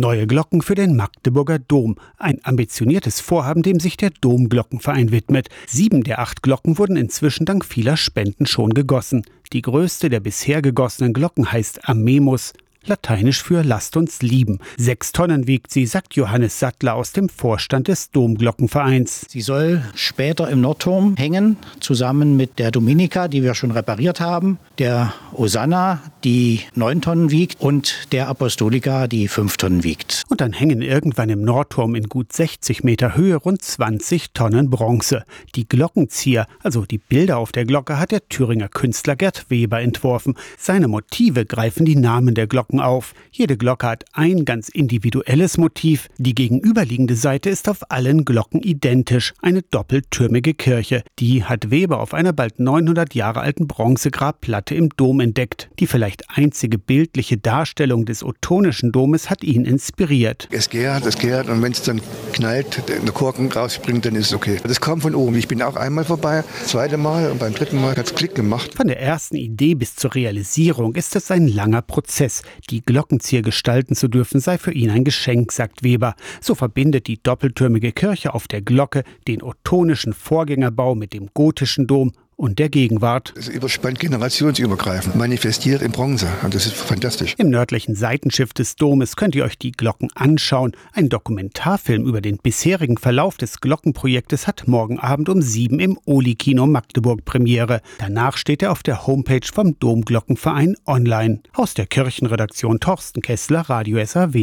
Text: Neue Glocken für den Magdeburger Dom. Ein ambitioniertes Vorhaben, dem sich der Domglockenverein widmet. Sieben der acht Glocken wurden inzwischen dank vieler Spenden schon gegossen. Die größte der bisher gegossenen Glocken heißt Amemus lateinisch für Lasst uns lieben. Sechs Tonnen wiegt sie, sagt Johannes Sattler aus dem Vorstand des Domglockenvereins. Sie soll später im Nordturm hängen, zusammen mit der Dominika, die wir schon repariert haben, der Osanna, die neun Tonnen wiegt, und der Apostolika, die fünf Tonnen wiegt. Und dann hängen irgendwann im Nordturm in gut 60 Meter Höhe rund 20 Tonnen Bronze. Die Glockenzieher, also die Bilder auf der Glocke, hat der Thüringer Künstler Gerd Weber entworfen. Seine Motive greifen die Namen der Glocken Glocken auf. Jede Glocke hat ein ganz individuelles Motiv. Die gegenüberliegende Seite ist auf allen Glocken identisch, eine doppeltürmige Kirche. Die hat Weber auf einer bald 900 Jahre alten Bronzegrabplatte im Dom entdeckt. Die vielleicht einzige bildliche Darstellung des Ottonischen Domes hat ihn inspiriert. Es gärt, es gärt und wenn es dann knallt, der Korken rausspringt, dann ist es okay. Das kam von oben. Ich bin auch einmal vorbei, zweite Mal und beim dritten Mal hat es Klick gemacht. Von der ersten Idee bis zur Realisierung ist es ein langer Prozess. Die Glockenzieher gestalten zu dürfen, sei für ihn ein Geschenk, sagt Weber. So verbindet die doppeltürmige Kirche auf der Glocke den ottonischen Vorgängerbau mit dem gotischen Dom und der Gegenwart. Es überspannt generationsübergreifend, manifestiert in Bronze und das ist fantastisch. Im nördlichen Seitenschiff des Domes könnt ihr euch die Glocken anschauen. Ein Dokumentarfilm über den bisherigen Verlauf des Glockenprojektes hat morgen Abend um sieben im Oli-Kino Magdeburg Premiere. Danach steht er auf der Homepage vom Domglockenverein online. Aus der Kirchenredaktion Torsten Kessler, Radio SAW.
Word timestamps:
Neue 0.00 0.26
Glocken 0.26 0.62
für 0.62 0.74
den 0.74 0.96
Magdeburger 0.96 1.58
Dom. 1.58 1.96
Ein 2.16 2.40
ambitioniertes 2.42 3.20
Vorhaben, 3.20 3.62
dem 3.62 3.80
sich 3.80 3.98
der 3.98 4.08
Domglockenverein 4.08 5.10
widmet. 5.10 5.50
Sieben 5.66 6.04
der 6.04 6.20
acht 6.20 6.42
Glocken 6.42 6.78
wurden 6.78 6.96
inzwischen 6.96 7.44
dank 7.44 7.66
vieler 7.66 7.98
Spenden 7.98 8.46
schon 8.46 8.72
gegossen. 8.72 9.24
Die 9.52 9.60
größte 9.60 10.08
der 10.08 10.20
bisher 10.20 10.62
gegossenen 10.62 11.12
Glocken 11.12 11.52
heißt 11.52 11.86
Amemus 11.86 12.54
lateinisch 12.86 13.42
für 13.42 13.62
Lasst 13.62 13.96
uns 13.96 14.22
lieben. 14.22 14.58
Sechs 14.76 15.12
Tonnen 15.12 15.46
wiegt 15.46 15.70
sie, 15.70 15.86
sagt 15.86 16.14
Johannes 16.14 16.58
Sattler 16.58 16.94
aus 16.94 17.12
dem 17.12 17.28
Vorstand 17.28 17.88
des 17.88 18.10
Domglockenvereins. 18.10 19.26
Sie 19.28 19.40
soll 19.40 19.82
später 19.94 20.48
im 20.48 20.60
Nordturm 20.60 21.16
hängen, 21.16 21.56
zusammen 21.80 22.36
mit 22.36 22.58
der 22.58 22.70
Dominika, 22.70 23.28
die 23.28 23.42
wir 23.42 23.54
schon 23.54 23.70
repariert 23.70 24.20
haben, 24.20 24.58
der 24.78 25.12
Osanna, 25.32 26.00
die 26.24 26.60
neun 26.74 27.00
Tonnen 27.00 27.30
wiegt, 27.30 27.60
und 27.60 28.12
der 28.12 28.28
Apostolika, 28.28 29.06
die 29.06 29.28
fünf 29.28 29.56
Tonnen 29.56 29.84
wiegt. 29.84 30.24
Und 30.28 30.40
dann 30.40 30.52
hängen 30.52 30.82
irgendwann 30.82 31.28
im 31.28 31.42
Nordturm 31.42 31.94
in 31.94 32.08
gut 32.08 32.32
60 32.32 32.84
Meter 32.84 33.16
Höhe 33.16 33.36
rund 33.36 33.62
20 33.62 34.32
Tonnen 34.32 34.70
Bronze. 34.70 35.24
Die 35.54 35.68
Glockenzieher, 35.68 36.46
also 36.62 36.86
die 36.86 36.98
Bilder 36.98 37.38
auf 37.38 37.52
der 37.52 37.64
Glocke, 37.64 37.98
hat 37.98 38.12
der 38.12 38.28
Thüringer 38.28 38.68
Künstler 38.68 39.16
Gerd 39.16 39.46
Weber 39.48 39.80
entworfen. 39.80 40.34
Seine 40.58 40.88
Motive 40.88 41.44
greifen 41.44 41.84
die 41.84 41.96
Namen 41.96 42.34
der 42.34 42.46
Glocken 42.46 42.69
Glocken 42.70 42.80
auf. 42.80 43.14
Jede 43.32 43.56
Glocke 43.56 43.86
hat 43.88 44.04
ein 44.12 44.44
ganz 44.44 44.68
individuelles 44.68 45.58
Motiv. 45.58 46.08
Die 46.18 46.34
gegenüberliegende 46.34 47.16
Seite 47.16 47.50
ist 47.50 47.68
auf 47.68 47.90
allen 47.90 48.24
Glocken 48.24 48.62
identisch, 48.62 49.32
eine 49.40 49.62
doppeltürmige 49.62 50.54
Kirche. 50.54 51.02
Die 51.18 51.44
hat 51.44 51.70
Weber 51.70 52.00
auf 52.00 52.14
einer 52.14 52.32
bald 52.32 52.60
900 52.60 53.14
Jahre 53.14 53.40
alten 53.40 53.66
Bronzegrabplatte 53.66 54.74
im 54.74 54.90
Dom 54.90 55.20
entdeckt. 55.20 55.68
Die 55.78 55.86
vielleicht 55.86 56.24
einzige 56.36 56.78
bildliche 56.78 57.38
Darstellung 57.38 58.04
des 58.04 58.22
Ottonischen 58.22 58.92
Domes 58.92 59.30
hat 59.30 59.42
ihn 59.42 59.64
inspiriert. 59.64 60.48
Es 60.52 60.70
gärt, 60.70 61.06
es 61.06 61.18
gärt 61.18 61.48
und 61.48 61.62
wenn 61.62 61.72
es 61.72 61.82
dann 61.82 62.00
knallt, 62.32 62.88
der 62.88 63.00
Korken 63.12 63.50
rausspringt, 63.50 64.04
dann 64.04 64.14
ist 64.14 64.26
es 64.26 64.34
okay. 64.34 64.58
Das 64.62 64.80
kam 64.80 65.00
von 65.00 65.14
oben. 65.14 65.34
Ich 65.36 65.48
bin 65.48 65.62
auch 65.62 65.76
einmal 65.76 66.04
vorbei, 66.04 66.44
zweite 66.66 66.96
Mal 66.96 67.30
und 67.30 67.38
beim 67.38 67.54
dritten 67.54 67.80
Mal 67.80 67.96
hat 67.96 68.06
es 68.06 68.14
Klick 68.14 68.34
gemacht. 68.34 68.74
Von 68.76 68.86
der 68.86 69.00
ersten 69.00 69.36
Idee 69.36 69.74
bis 69.74 69.96
zur 69.96 70.14
Realisierung 70.14 70.94
ist 70.94 71.16
es 71.16 71.30
ein 71.30 71.48
langer 71.48 71.82
Prozess. 71.82 72.42
Die 72.68 72.82
Glockenzieher 72.82 73.42
gestalten 73.42 73.94
zu 73.94 74.08
dürfen, 74.08 74.40
sei 74.40 74.58
für 74.58 74.72
ihn 74.72 74.90
ein 74.90 75.04
Geschenk, 75.04 75.52
sagt 75.52 75.82
Weber. 75.82 76.14
So 76.40 76.54
verbindet 76.54 77.06
die 77.06 77.22
doppeltürmige 77.22 77.92
Kirche 77.92 78.34
auf 78.34 78.48
der 78.48 78.60
Glocke 78.60 79.04
den 79.26 79.42
ottonischen 79.42 80.12
Vorgängerbau 80.12 80.94
mit 80.94 81.12
dem 81.12 81.30
gotischen 81.32 81.86
Dom 81.86 82.12
und 82.40 82.58
der 82.58 82.70
Gegenwart. 82.70 83.34
Es 83.36 83.48
überspannt 83.48 84.00
generationsübergreifend, 84.00 85.14
manifestiert 85.14 85.82
in 85.82 85.92
Bronze 85.92 86.26
und 86.42 86.54
das 86.54 86.64
ist 86.64 86.74
fantastisch. 86.74 87.34
Im 87.36 87.50
nördlichen 87.50 87.94
Seitenschiff 87.94 88.54
des 88.54 88.76
Domes 88.76 89.16
könnt 89.16 89.34
ihr 89.34 89.44
euch 89.44 89.58
die 89.58 89.72
Glocken 89.72 90.08
anschauen. 90.14 90.72
Ein 90.94 91.10
Dokumentarfilm 91.10 92.06
über 92.06 92.22
den 92.22 92.38
bisherigen 92.38 92.96
Verlauf 92.96 93.36
des 93.36 93.60
Glockenprojektes 93.60 94.46
hat 94.46 94.66
morgen 94.66 94.98
Abend 94.98 95.28
um 95.28 95.42
sieben 95.42 95.80
im 95.80 95.98
Oli-Kino 96.06 96.66
Magdeburg 96.66 97.26
Premiere. 97.26 97.82
Danach 97.98 98.38
steht 98.38 98.62
er 98.62 98.72
auf 98.72 98.82
der 98.82 99.06
Homepage 99.06 99.46
vom 99.52 99.78
Domglockenverein 99.78 100.76
online. 100.86 101.40
Aus 101.52 101.74
der 101.74 101.84
Kirchenredaktion 101.84 102.80
Torsten 102.80 103.20
Kessler, 103.20 103.68
Radio 103.68 104.02
SAW. 104.02 104.40